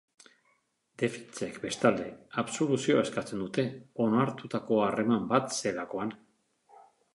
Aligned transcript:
Defentsek, 1.01 1.59
bestalde, 1.65 2.07
absoluzioa 2.43 3.05
eskatzen 3.09 3.45
dute, 3.45 3.67
onartutako 4.07 4.83
harreman 4.89 5.31
bat 5.37 5.57
zelakoan. 5.61 6.19